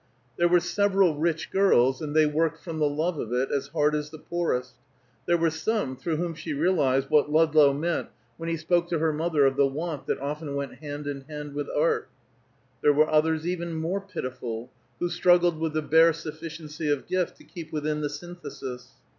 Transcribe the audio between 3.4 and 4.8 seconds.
as hard as the poorest.